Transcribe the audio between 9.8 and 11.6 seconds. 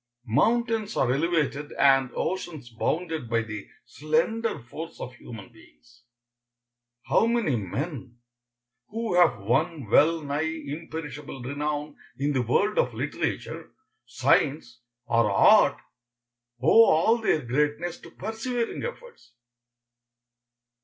well nigh imperishable